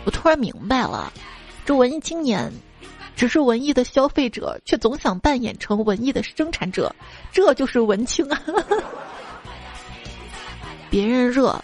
[0.05, 1.13] 我突然明白了，
[1.65, 2.51] 这文艺青年，
[3.15, 6.95] 只是文艺的消费者，却总想扮演成文艺的生产者，
[7.31, 8.43] 这就是文青啊！
[10.91, 11.63] 别人热，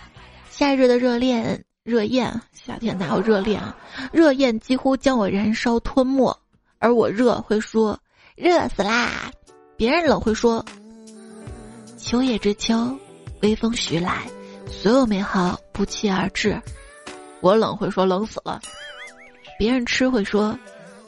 [0.51, 3.75] 夏日的热恋热焰，夏天哪有热恋啊？
[4.13, 6.39] 热焰几乎将我燃烧吞没，
[6.79, 7.99] 而我热会说
[8.37, 9.31] 热死啦。
[9.77, 10.65] 别人冷会说
[12.09, 12.99] 秋叶知秋，
[13.43, 14.27] 微风徐来，
[14.67, 16.59] 所有美好不期而至。
[17.43, 18.63] 我冷会说冷死了。
[19.59, 20.59] 别人吃会说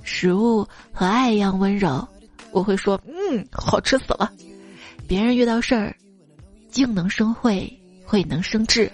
[0.03, 2.07] 食物和爱一样温柔，
[2.51, 4.31] 我会说嗯好吃死了。
[5.09, 5.97] 别人遇到事儿，
[6.71, 7.75] 静能生慧。
[8.05, 8.93] 慧能生智，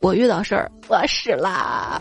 [0.00, 2.00] 我遇到事儿我死啦。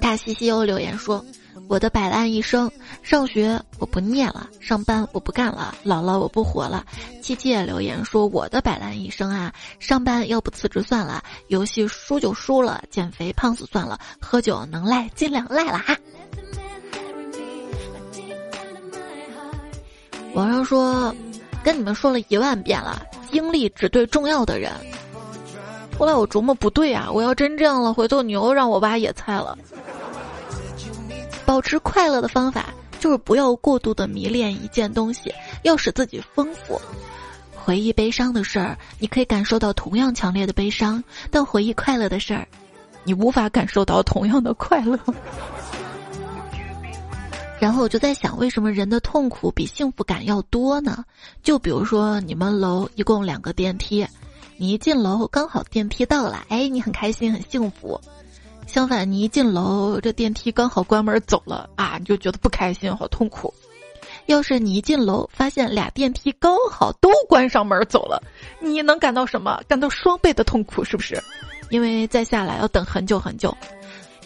[0.00, 1.24] 大西西又留言说
[1.66, 2.70] ：“我的摆烂一生，
[3.02, 6.84] 上学我不念了，上班我不干了，老了我不活了。
[7.22, 15.96] 七七也留言说我的摆烂一生啊，上班要不辞职算了，游戏输就输了，减肥胖死算了，喝酒能赖尽量赖了哈。
[20.34, 21.14] 网上说，
[21.62, 24.70] 跟你们说了一万遍了，精力只对重要的人。
[25.98, 29.56] 后来我琢磨不对啊，我要真这样了，回头你又让我挖野菜了。
[31.46, 36.80] 保持快乐的方法就是不要过度的迷恋一件东西，要使自己丰富。
[37.54, 42.46] 回忆悲伤的事儿，你可以感受到同样强烈的悲伤；但回忆快乐的事儿，
[43.04, 44.98] 你无法感受到同样的快乐。
[47.58, 51.04] 然后我就在想，为什么人的痛苦比幸福感要多呢？
[51.42, 54.06] 就比如说，你们楼一共两个电梯，
[54.58, 57.98] 你一进楼刚好电梯到了，哎，你很开心很幸福。
[58.74, 63.54] 相反，你一进楼，这电梯刚好关门走了啊，你就觉得不开心，好痛苦。
[64.26, 68.20] 要是你一进楼发现俩电梯刚好都关上门走了，
[68.58, 69.62] 你能感到什么？
[69.68, 71.22] 感到双倍的痛苦，是不是？
[71.70, 73.56] 因为再下来要等很久很久。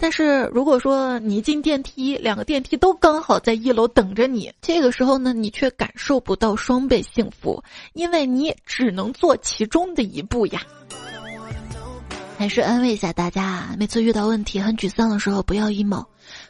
[0.01, 10.63] 但是如果说你一进电梯，两个电梯都刚好在一楼等着你，这个时候呢，你却感受不到双倍幸福，因为你只能坐其中的一步呀。
[12.39, 16.05] 还是安慰一下大家啊，每次遇到问题很沮丧的时候，不要 emo。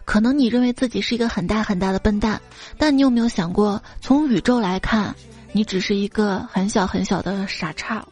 [0.04, 2.38] 可能你认为自己是一个很大很大的笨蛋，
[2.76, 5.14] 但你有没有想过，从宇宙来看，
[5.50, 8.04] 你只是一个很小很小的傻叉。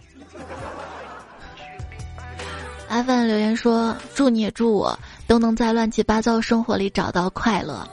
[2.89, 7.87] 阿范留言说：“祝你也祝我都能在乱七八糟生活里找到快乐。”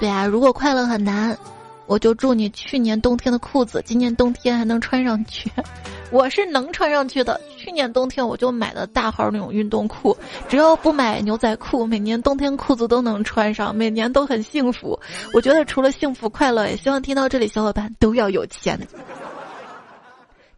[0.00, 1.38] 对啊，如果快乐很难，
[1.86, 5.48] 我就祝你去年冬天的裤子，今年冬天还能穿上去。
[6.10, 7.40] 我是能穿上去的。
[7.72, 10.14] 去年冬天我就买的大号那种运动裤，
[10.46, 15.00] 只要不买牛仔裤，每年冬天裤子都能穿上，每年都很幸福。
[15.32, 18.78] 我觉得除了幸福快乐，也希望听到这里小伙伴都要有钱。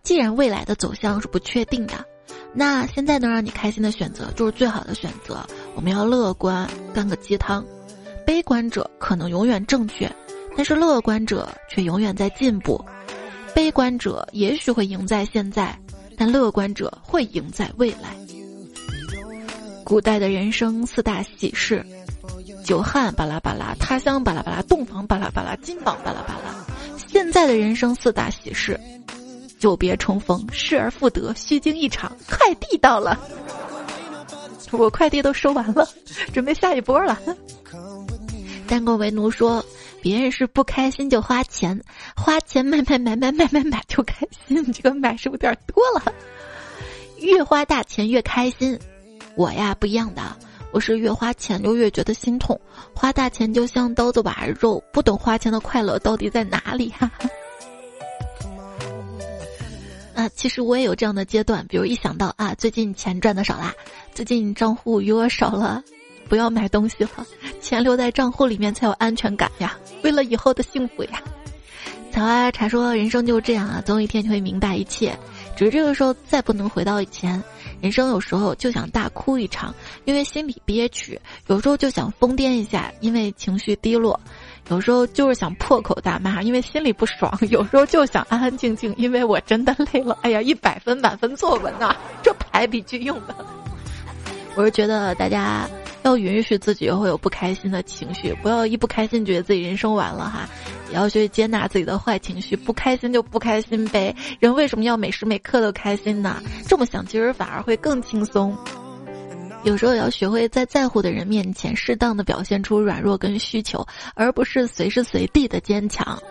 [0.02, 1.94] 既然未来的走向是不确定的，
[2.52, 5.38] 那现在能让你开心的选择就是最好的选择。
[5.76, 7.64] 我们要乐观，干个鸡汤。
[8.26, 10.10] 悲观者可能永远正确，
[10.56, 12.84] 但是乐观者却永远在进步。
[13.54, 15.78] 悲观者也许会赢在现在，
[16.16, 18.16] 但乐观者会赢在未来。
[19.84, 21.84] 古代的人生四大喜事：
[22.64, 26.64] 久旱巴拉巴拉，他乡巴拉巴拉，洞房巴拉巴拉，金榜巴拉巴拉。
[26.96, 28.80] 现在的人生四大喜事：
[29.58, 33.18] 久别重逢，失而复得，虚惊一场，快递到了。
[34.70, 35.88] 我快递都收完了，
[36.32, 37.20] 准备下一波了。
[38.66, 39.64] 单过为奴说。
[40.04, 41.82] 别人是不开心就花钱，
[42.14, 44.70] 花钱买买买买买买买就开心。
[44.70, 46.12] 这个买是不是有点多了？
[47.20, 48.78] 越花大钱越开心，
[49.34, 50.36] 我呀不一样的，
[50.72, 52.60] 我是越花钱就越觉得心痛。
[52.94, 57.10] 花大钱就像刀子把肉，不懂花钱的快乐到底在哪里哈。
[60.14, 63.72] 啊，其实我也有这样的阶段，比如一想到啊，最近钱赚的少啦，
[64.12, 65.82] 最近账户余额少了。
[66.28, 67.10] 不要买东西了，
[67.60, 69.76] 钱留在账户里面才有安全感呀！
[70.02, 71.20] 为了以后的幸福呀。
[72.12, 75.18] 草花茶说：“人生就这样啊，总有一天你会明白一切，
[75.56, 77.42] 只是这个时候再不能回到以前。
[77.80, 84.16] 人生有时候就想大哭一场，因为心里憋屈；有时候就想疯癫一下，因为情绪低落；
[84.70, 90.16] 有时候就是想破口大骂，因为心里不爽； 有时候就想安安静静，因为我真的累了。
[90.22, 93.34] 哎呀，一百分满分作文呐，这排比句用的。
[94.54, 95.68] 我是觉得大家。”
[96.04, 100.48] 要允许自己会有不开心的情绪，不要一不开心觉得自己人生完了哈，
[100.90, 104.14] 也要学接纳自己的坏情绪，不开心就不开心呗。
[104.38, 106.42] 人为什么要每时每刻都开心呢？
[106.68, 108.56] 这么想其实反而会更轻松。
[109.62, 116.22] 有时候也要学会在在乎的人面前适当的表现出软弱跟需求，而不是随时随地的坚强。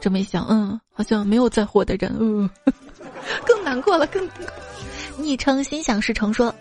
[0.00, 2.48] 这么一想，嗯，好像没有在乎的人，嗯，
[3.44, 4.26] 更难过了，更。
[5.18, 6.54] 昵称心想事成说。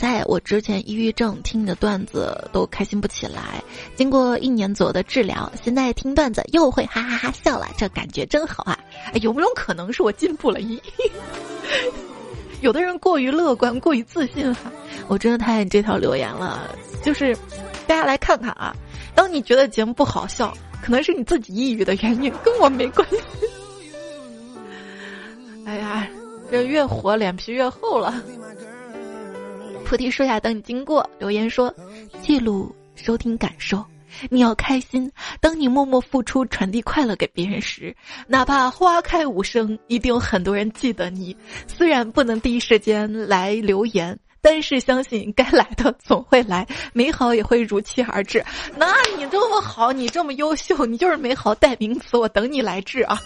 [0.00, 3.62] 在我之前抑郁症听你的段子都开心不起来，
[3.96, 8.78] 经过一年左右的治疗，现在听段子又会哈哈哈笑了，这感觉真好啊！
[9.20, 10.58] 有没有可能是我进步了？
[10.60, 10.80] 咦，
[12.62, 14.72] 有的人过于乐观，过于自信哈，
[15.06, 16.74] 我真的太爱你这条留言了。
[17.02, 17.36] 就是
[17.86, 18.74] 大家来看看啊，
[19.14, 23.16] 当你觉得节目不好笑，可能是你自己抑郁的原因，跟我没关系。
[25.66, 26.08] 哎呀，
[26.50, 28.14] 这越活脸皮越厚了。
[29.90, 31.74] 菩提树下等你经过，留言说：
[32.22, 33.84] 记录收听感受，
[34.28, 35.10] 你要开心。
[35.40, 37.92] 当你默默付出，传递快乐给别人时，
[38.28, 41.36] 哪怕花开无声，一定有很多人记得你。
[41.66, 48.44] 虽然不能第一时间来留言，但是相信该来的总会来，美好也会如期而至。
[48.76, 53.20] 那你这么好，你这么优秀，你就是美好代名词，我等你来治啊！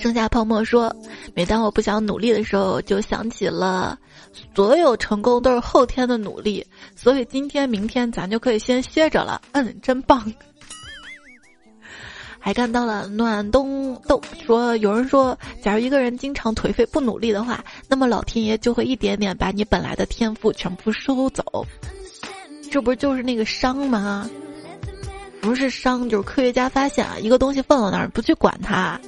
[0.00, 0.94] 剩下泡沫说，
[1.34, 3.98] 每当我不想努力的时候，就想起了，
[4.54, 9.40] 所有成功都是后天的努力，所以今天、明天咱就可以先歇着了。
[9.52, 10.32] 嗯，真棒。
[12.38, 21.44] 还看到了暖冬豆说，有人说，假如一个人经常颓废不努力的话，那么老天爷就会一点点把你本来的天赋全部收走。
[22.70, 24.30] 这不就是那个伤吗？
[25.40, 28.98] 不是伤，就是科学家发现啊，一个东西放到那儿不去管它。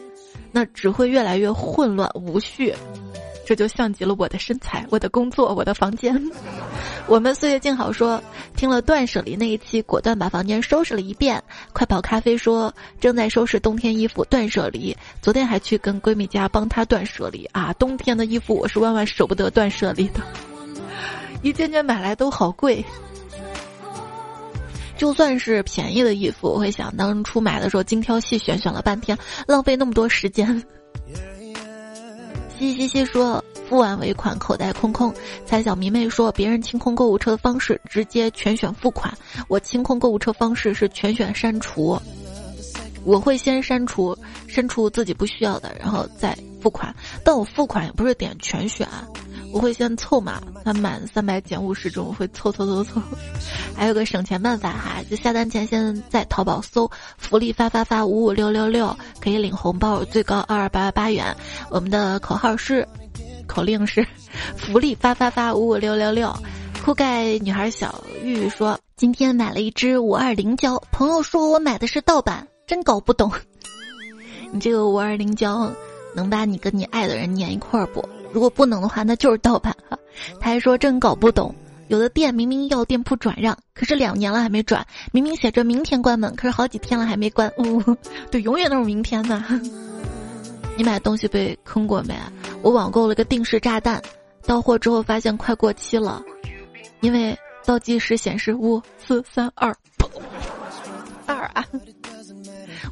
[0.53, 2.75] 那只会越来越混乱无序，
[3.47, 6.21] 这就像极了我的身材、我的工作、我的房间。
[7.07, 8.23] 我们岁月静好说，
[8.55, 11.43] 听了断舍离那一期，果断把房间收拾了一遍。
[11.73, 14.97] 快跑咖啡说，正在收拾冬天衣服，断舍离。
[15.21, 20.21] 昨天还去跟闺蜜家帮她断舍离啊，冬天的衣服我是万万舍不得断舍离的，
[21.43, 22.85] 一件件买来都好贵。
[25.01, 29.17] 就算是便宜的衣服，我会想当初买的时候精挑细选，选了半天，
[29.49, 30.63] 浪费那么多时间。
[32.59, 35.11] 嘻嘻嘻说付完尾款口袋空空，
[35.47, 39.11] 猜小迷妹说别人清空购物车的方式直接全选付款，
[39.49, 41.99] 我清空购物车方式是全选删除。
[43.03, 44.15] 我会先删除
[44.47, 48.87] 删除自己不需要的，然后再付款，但我付款也不是点全选。
[49.53, 53.01] 我会先凑嘛，它满三百减五十种，会凑凑凑凑。
[53.77, 61.37] 还有个省钱办法哈，就下单前先在淘宝搜“福利发发发五五六六六”，可以领红包，最高二二八八八元。
[61.71, 62.87] 我们的口号是，
[63.47, 64.07] 口令是
[64.57, 66.33] “福利发发发五五六六六”。
[66.85, 73.31] 酷盖女孩小玉说：“今天买了一支五二零胶，朋友说我买的是盗版，真搞不懂。
[74.53, 75.71] 你这个五二零胶
[76.15, 79.99] 能把你跟你爱的人粘一块儿不？”如果不能的话，那就是盗版哈。
[80.41, 81.55] 他还说真搞不懂，
[81.89, 87.53] 有的店明明要店铺转让，可是两年了还没转；明明写着明天关门，可是好几天了还没关。
[87.59, 87.83] 呜，
[88.31, 89.45] 对，永远都是明天呢。
[90.77, 92.15] 你买东西被坑过没？
[92.63, 94.01] 我网购了个定时炸弹，
[94.47, 96.23] 到货之后发现快过期了，
[97.01, 99.75] 因为倒计时显示五四三二，
[101.27, 101.65] 二啊。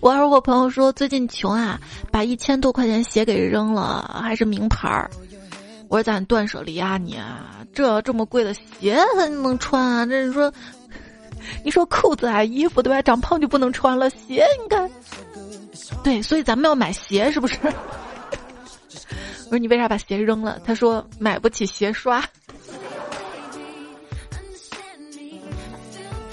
[0.00, 1.80] 我二我朋友说最近穷啊，
[2.12, 5.10] 把一千多块钱鞋给扔了，还是名牌儿。
[5.88, 7.18] 我说咱断舍离啊，你
[7.72, 10.06] 这这么贵的鞋还能穿啊？
[10.06, 10.52] 这你说，
[11.64, 13.00] 你说裤子啊、衣服对吧？
[13.02, 14.90] 长胖就不能穿了，鞋你看，
[16.04, 17.56] 对，所以咱们要买鞋是不是？
[19.46, 20.60] 我说你为啥把鞋扔了？
[20.64, 22.22] 他说买不起鞋刷。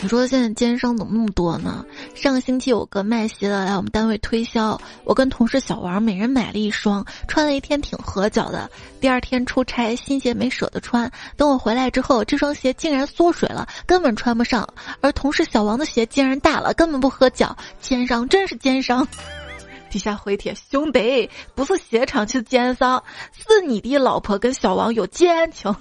[0.05, 1.83] 你说现在奸商怎么那么多呢？
[2.13, 8.69] 上个星期有个卖鞋的来我们单位推销，我跟同事小王每人买了一双，穿了一天挺合脚的。
[9.01, 14.69] 第二天出差，新鞋没舍得穿，等我回来之后，这双鞋竟然缩水了，根本穿不上。
[15.01, 17.57] 而同事小王的鞋竟然大了，根本不合脚。
[17.81, 19.07] 奸商真是奸商！
[19.89, 25.75] 底下回帖：兄弟，不是鞋厂去奸商，是你的老婆跟小王有奸情。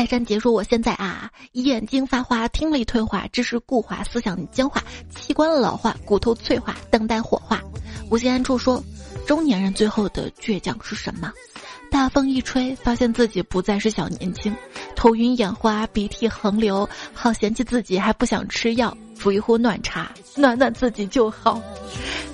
[0.00, 4.82] 泰山杰说：“我现在啊，眼睛发花，听力退化，知识固化，思想僵化，
[5.14, 7.60] 器官老化，骨头脆化，等待火化。”
[8.08, 8.82] 无心安处说
[9.28, 11.30] ：“中年人最后的倔强是什么？
[11.90, 14.56] 大风一吹，发现自己不再是小年轻，
[14.96, 21.60] 头晕眼花，鼻涕横流，好嫌弃自己，还不想吃药，煮一壶暖茶，暖暖自己就好。”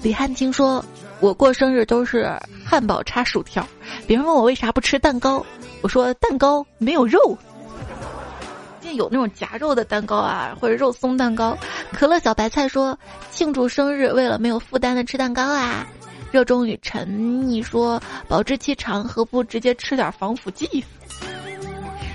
[0.05, 0.85] 李汉清说
[1.18, 2.31] ：“我过生日都是
[2.64, 3.66] 汉堡插薯条，
[4.07, 5.44] 别人问我为啥不吃蛋糕，
[5.83, 7.37] 我说蛋糕没有肉。”
[8.94, 11.57] 有那种夹肉的蛋糕啊，或者肉松蛋糕。
[11.92, 12.99] 可乐小白菜说
[13.31, 15.87] ：“庆祝生日，为了没有负担的吃蛋糕啊。”
[16.33, 20.85] 热衷于沉溺说：“保质期长，何不直接吃点防腐剂？”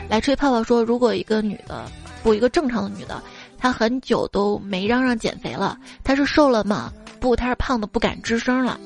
[0.10, 1.86] 来吹泡泡说：“如果一个女的，
[2.22, 3.22] 不一个正常的女的，
[3.58, 6.92] 她很久都没嚷嚷减肥了，她是瘦了吗？
[7.20, 8.80] 不，她是胖的不敢吱声了。”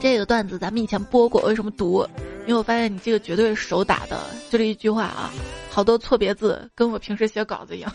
[0.00, 2.04] 这个段子咱们以前播过，为什么读？
[2.44, 4.18] 因为我发现你这个绝对是手打的，
[4.50, 5.30] 就这一句话啊。
[5.72, 7.90] 好多错别字，跟我平时写稿子一样。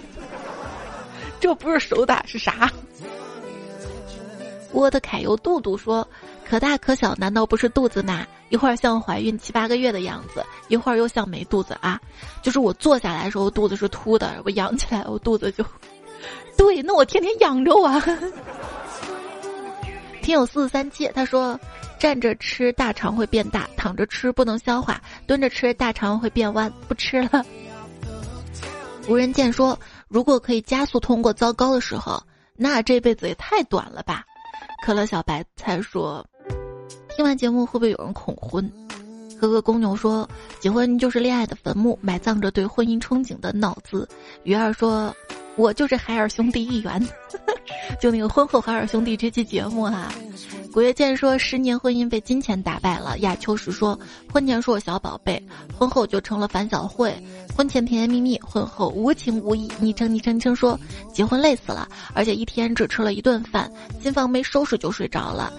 [1.40, 2.72] 这不是手打是啥？
[4.72, 6.06] 我的揩油肚肚说
[6.44, 8.26] ：“可大可小，难道不是肚子吗？
[8.50, 12.02] 一会儿像怀孕七八个月的样子，一会儿又像没肚子啊。
[12.42, 15.64] 就是我坐下来的时候肚子是凸的，我仰起来我肚子就
[16.58, 18.04] 对，那我天天仰着啊。
[20.24, 21.60] ”听友四四三七他说。
[22.00, 27.44] 站着吃大肠会变大，躺着吃不能消化，蹲着吃大肠会变弯，不吃了。
[29.08, 32.22] 无人见说，如果可以加速通过糟糕的时候，
[32.56, 34.24] 那这辈子也太短了吧？
[34.84, 36.26] 可乐小白菜说，
[37.16, 38.70] 听完节目会不会有人恐婚？
[39.40, 40.28] 哥哥公牛说
[40.60, 44.10] ：“结婚就是恋爱的坟墓，埋葬着对婚姻憧憬的脑子。”
[44.44, 45.16] 鱼儿说
[45.56, 47.08] ：“我就是海尔兄弟一员。”
[48.02, 50.12] 就那个婚后海尔兄弟这期节目哈。
[50.78, 54.00] 古月见说：“十年婚姻被金钱打败了。”亚秋实说
[54.32, 55.42] ：“婚前是我小宝贝，
[55.76, 57.12] 婚后就成了樊小慧。
[57.56, 60.80] 婚前甜甜蜜蜜，婚后无情无义。”昵称昵称昵称说
[61.12, 63.72] ：“结婚累死了，而且一天只吃了一顿饭，
[64.04, 65.52] 新房没收拾就睡着了。”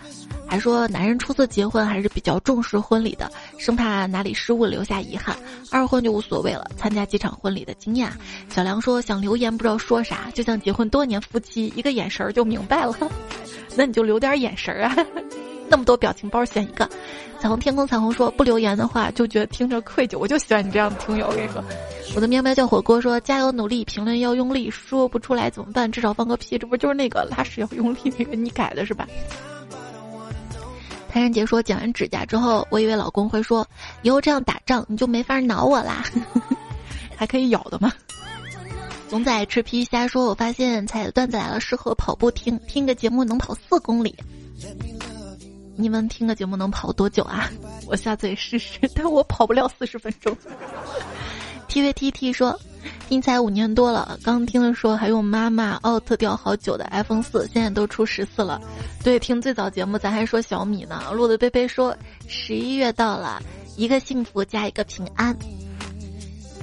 [0.49, 5.37] 还说男人初次结婚还是比较重视婚礼的，生怕哪里失误留下遗憾。
[5.71, 8.11] 二婚就无所谓了，参加几场婚礼的经验。
[8.49, 12.97] 小梁说想留言不知道说啥，就像结婚多年夫妻一个眼神儿就明白了。
[13.77, 14.97] 那你就留点眼神儿啊，
[15.69, 16.89] 那么多表情包选一个。
[17.41, 21.29] 彩虹天空彩虹说不留言的话就觉得听着愧疚，我就喜欢你这样的听友。
[21.29, 21.63] 我跟你说，
[22.17, 25.93] 我的喵喵叫火锅说加油努力，评论要用力，说不出来怎么办？
[25.93, 29.07] 至少放个屁，这不就是那个拉屎要用力那个你改的是吧？
[31.19, 33.67] 谭仁杰说：“剪完指甲之后，我以为老公会说，
[34.03, 36.05] 以后这样打仗你就没法挠我啦，
[37.17, 37.93] 还可以咬的吗？”
[39.11, 44.15] 总仔吃皮虾说：“我发现彩的段子来了适合跑步听，听个节目能跑四公里。
[45.75, 47.51] 你们听个节目能跑多久啊？
[47.89, 50.33] 我下次也试试，但我跑不了四十分钟。
[51.69, 52.57] ”TVTT 说。
[53.09, 58.61] 听才五年多了，刚听的说还用妈妈奥特掉好久的 iPhone 四，现在都出十四了。
[59.03, 61.03] 对，听最早节目咱还说小米呢。
[61.13, 63.43] 路的贝贝说十一月到了，
[63.77, 65.35] 一个幸福加一个平安。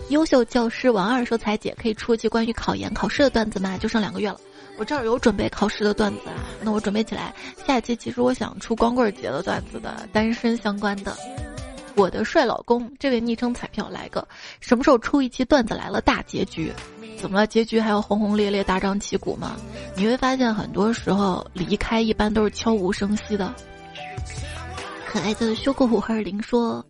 [0.10, 3.76] 优秀教师王二说彩姐可以出一期关于考研考试的段子吗？
[3.80, 4.40] 就剩两个月了，
[4.78, 7.34] 我这儿有准备考试的段子啊，那我准备起来。
[7.66, 11.18] 下一期其实我想出光棍节的段子的，单身相关的。
[11.96, 14.28] 我的帅老公，这位昵称彩票来个，
[14.60, 16.72] 什么时候出一期段子来了大结局？
[17.18, 17.48] 怎么了？
[17.48, 19.56] 结局还要轰轰烈烈、大张旗鼓吗？
[19.96, 23.54] 你会发现，很多时候离开一般都是悄无声息的。
[25.08, 26.86] 可爱的修过虎二零说，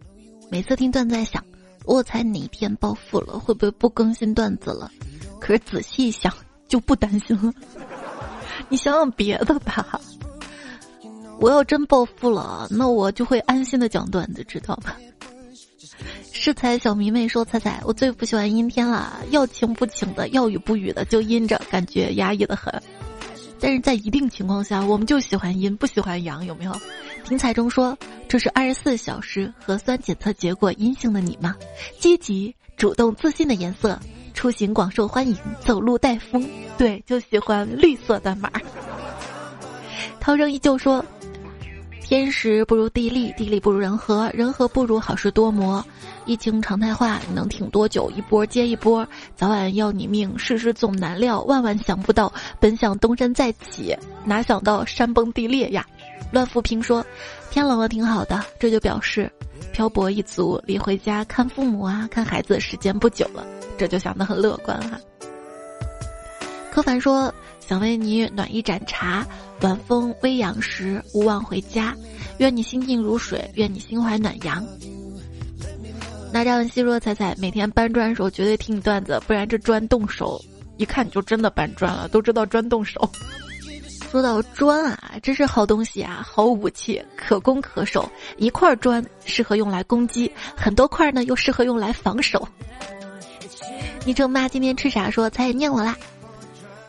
[0.49, 1.43] 每次听段子在想，
[1.86, 4.89] 我才哪天暴富了，会不会不更新段子了？
[5.39, 6.34] 可是仔细一想，
[6.68, 7.53] 就不担心了。
[8.68, 10.01] 你想想别的吧。
[11.40, 14.98] 我要真暴富了，那我就会安心的讲段子，知道吧？
[16.32, 22.74] 是才小迷妹说：“彩彩，我最不喜欢阴天了，要晴不晴的，要雨不雨的，就阴着，感觉压抑的很。
[23.60, 26.76] 但是在一定情况下，我们就喜欢阴，不喜欢阳，有没有？”
[27.24, 31.56] 听彩中说：“这是二十四小时核酸检测结果阴性的你吗？
[32.00, 34.00] 积极、主动、自信的颜色，
[34.34, 38.52] 出行广受欢迎，走路带风，对，就喜欢绿色的码。
[40.20, 41.04] ”涛声依旧说。
[42.06, 45.84] 天时不如地利，地利不如人和，人和不如好事多磨。
[46.28, 48.12] 疫情常态化，你能挺多久？
[48.12, 50.38] 一波接一波，早晚要你命。
[50.38, 52.32] 世事总难料，万万想不到。
[52.60, 55.84] 本想东山再起，哪想到山崩地裂呀！
[56.32, 57.03] 乱浮萍说
[57.49, 59.32] ：“天冷了挺好的，这就表示
[59.74, 63.43] 漂泊一族离回家看父母啊、看孩子时间不久了，
[63.80, 64.99] 这就想得很乐观哈。”
[66.72, 67.34] 柯凡说。
[67.68, 69.26] 想为你暖一盏茶，
[69.66, 71.95] 晚风微扬时勿忘回家。
[72.38, 74.63] 愿你心静如水，愿你心怀暖阳。
[76.32, 80.39] 那这样细说彩彩每天搬砖的时候绝对听你段子，不然这砖动手，
[80.78, 82.07] 一看你就真的搬砖了。
[82.09, 83.09] 都知道砖动手。
[84.11, 88.07] 说到砖啊，真是好东西啊，好武器，可攻可守。
[88.38, 92.47] 一块砖适合用来攻击，很多块呢又适合用来防守。
[94.05, 95.09] 昵称妈今天吃啥？
[95.09, 95.97] 说彩彩念我啦。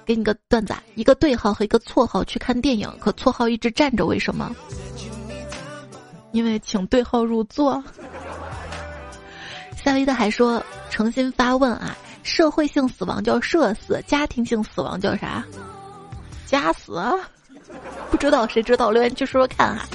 [0.06, 4.54] 给你个段子，一个对号和一个错号去看电影，可错号一直站着，为什么？
[6.32, 7.82] 因为请对号入座。
[9.76, 15.44] 夏威的还说，诚心发问啊，社会性死亡叫社死，家庭性死亡叫啥？
[16.46, 17.02] 家死？
[18.10, 18.90] 不知道，谁知道？
[18.90, 19.86] 留言区说说看哈。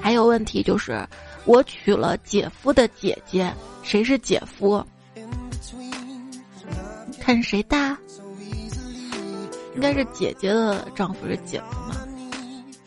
[0.00, 1.04] 还有问题就是，
[1.44, 3.52] 我娶了姐夫的姐姐，
[3.82, 4.84] 谁是姐夫？
[7.20, 7.96] 看谁大。
[9.76, 11.94] 应该是姐姐的丈夫是姐夫吗？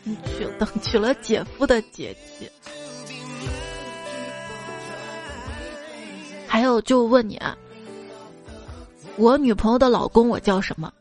[0.02, 2.50] 你娶等娶了姐夫的姐姐，
[6.48, 7.56] 还有就问你啊，
[9.16, 10.92] 我女朋友的老公我叫什么？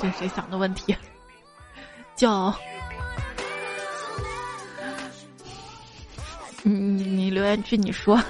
[0.00, 0.96] 这谁想的问题？
[2.16, 2.52] 叫
[6.64, 8.20] 你你你留言区你说。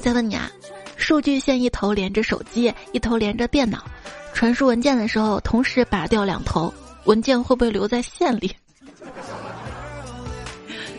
[0.00, 0.48] 再问你啊，
[0.96, 3.84] 数据线一头连着手机，一头连着电脑。
[4.32, 6.72] 传输文件的时候，同时拔掉两头，
[7.04, 8.50] 文件会不会留在线里？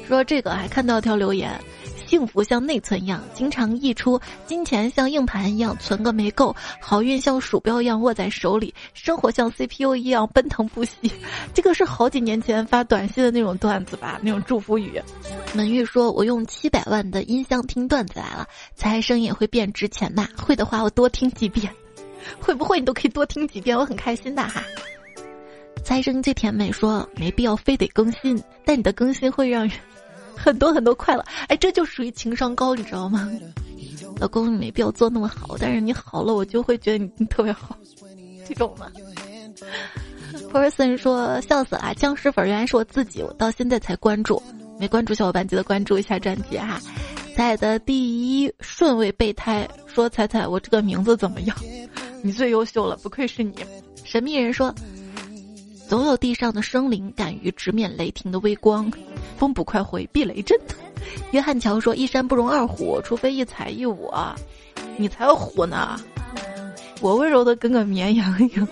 [0.08, 1.60] 说这个还看到一条留言，
[2.06, 11.12] 幸福像内存一样经常溢出，金钱像硬盘一样存个没够，好运像鼠标一样握在手里，生活像 CPU 一样奔腾不息。
[11.54, 14.20] 这个是好几年前发短信的那种段子吧？
[14.22, 15.02] 那种祝福语。
[15.54, 20.28] 门玉说：“我用七百万的音箱听段子来了，猜声音也会变值钱吗？
[20.38, 21.74] 会的话，我多听几遍。
[22.40, 23.78] 会不会你都可以多听几遍？
[23.78, 24.64] 我很开心的哈。”
[25.84, 29.78] 猜声最甜美说：“没必要非得更新，但你的更新会让人。”
[30.34, 33.30] 很多很多快乐，哎，这就属于情商高，你知道吗？
[34.20, 37.78] 老公，你没必要做那么好，但是你好了，我就会觉得你特别好，
[38.48, 38.88] 这种吗
[40.52, 44.42] ？Person 说笑死了，僵尸粉原来是我自己，我到现在才关注，
[44.80, 46.80] 没关注小伙伴记得关注一下专辑哈。
[47.42, 51.58] 彩的第一顺位备胎说彩彩，我这个名字怎么样？
[52.22, 53.56] 你最优秀了，不愧是你。
[54.04, 54.72] 神秘人说。
[55.90, 58.90] 总有地上的生灵敢于直面雷霆的微光，
[59.38, 60.56] 风不快回避雷阵。
[61.32, 64.34] 约翰乔说：“一山不容二虎，除非一彩一我。”
[64.96, 66.00] 你才虎呢，
[67.02, 68.68] 我温柔的跟个绵羊一样。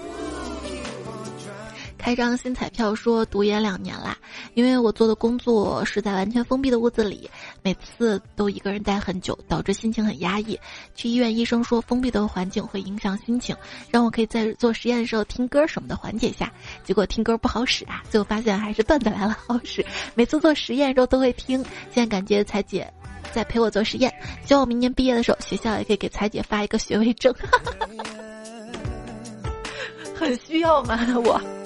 [1.99, 4.17] 开张新彩票说读研两年啦，
[4.53, 7.29] 因为我做的工作是在完全封闭的屋子里，
[7.61, 10.57] 每次都一个人待很久，导致心情很压抑。
[10.95, 13.55] 去医院，医生说封闭的环境会影响心情，
[13.91, 16.51] 让我可以在做实验的时候听歌什么的缓解一下。
[16.85, 19.85] 结果听歌不好使啊，最后发现还是段子来了好使。
[20.15, 22.91] 每次做实验时候都会听，现在感觉彩姐
[23.33, 24.11] 在陪我做实验，
[24.45, 27.35] 希望我明年毕业的时候学校也可以给彩姐发一个学位证，
[30.15, 31.58] 很需要吗我？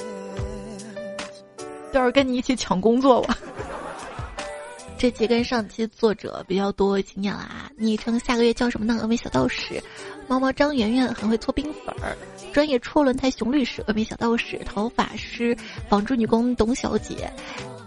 [1.93, 3.37] 就是跟你一起抢工作吧。
[4.97, 7.69] 这期跟上期作者比较多经验了啊！
[7.77, 8.99] 昵称下个月叫什么呢？
[9.03, 9.83] 峨眉小道士，
[10.29, 12.15] 猫猫张圆圆很会搓冰粉儿，
[12.53, 15.55] 专业戳轮胎熊律师，峨眉小道士，头发师，
[15.89, 17.29] 纺织女工董小姐，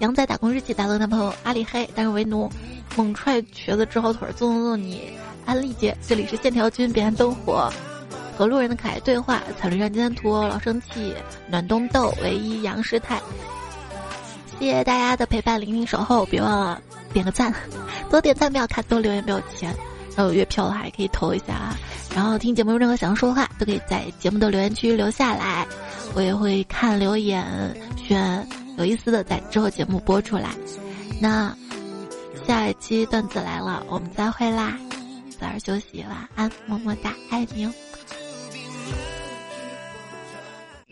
[0.01, 2.51] 羊仔打工日记，大乐男朋友阿里黑，但是为奴，
[2.97, 5.11] 猛踹瘸子治好腿，纵纵纵你，
[5.47, 7.73] 安利姐，这里是线条君，彼岸灯火，
[8.37, 11.15] 和路人的可爱对话，彩铃上今天图，老生气，
[11.49, 13.19] 暖冬豆，唯一杨师太。
[14.59, 16.81] 谢谢大家的陪伴、聆听、守候，别忘了
[17.13, 17.53] 点个赞，
[18.11, 19.75] 多点赞不要看，多留言不要钱。
[20.17, 21.77] 然后有月票的话也可以投一下啊。
[22.15, 25.67] 然后听节目有任何想要说的话，都可以在节目的留言区留下来，
[26.15, 27.45] 我也会看留言，
[28.03, 28.47] 选
[28.79, 30.49] 有意思的在之后节目播出来。
[31.21, 31.55] 那
[32.47, 34.79] 下一期段子来了，我们再会啦！
[35.39, 37.73] 早点休息，晚安，么么哒，爱你哦。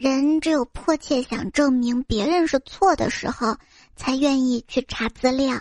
[0.04, 3.56] 人只有迫切想证明别人是错的时候，
[3.96, 5.54] 才愿意去查资料。